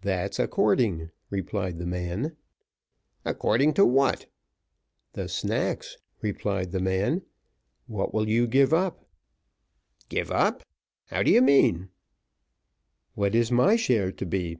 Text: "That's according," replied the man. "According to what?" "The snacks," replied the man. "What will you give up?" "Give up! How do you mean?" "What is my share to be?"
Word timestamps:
"That's 0.00 0.40
according," 0.40 1.12
replied 1.30 1.78
the 1.78 1.86
man. 1.86 2.34
"According 3.24 3.74
to 3.74 3.86
what?" 3.86 4.26
"The 5.12 5.28
snacks," 5.28 5.98
replied 6.20 6.72
the 6.72 6.80
man. 6.80 7.22
"What 7.86 8.12
will 8.12 8.28
you 8.28 8.48
give 8.48 8.74
up?" 8.74 9.06
"Give 10.08 10.32
up! 10.32 10.64
How 11.04 11.22
do 11.22 11.30
you 11.30 11.42
mean?" 11.42 11.90
"What 13.14 13.36
is 13.36 13.52
my 13.52 13.76
share 13.76 14.10
to 14.10 14.26
be?" 14.26 14.58